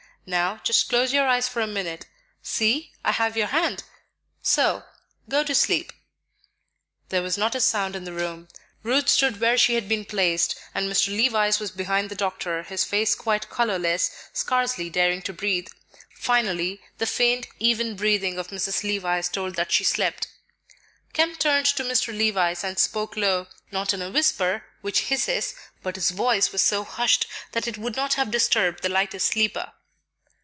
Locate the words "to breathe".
15.23-15.69